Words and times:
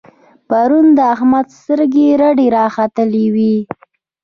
پرون 0.49 0.87
د 0.97 0.99
احمد 1.15 1.47
سترګې 1.59 2.07
رډې 2.21 2.47
را 2.55 2.65
ختلې 2.75 3.25
وې. 3.35 3.55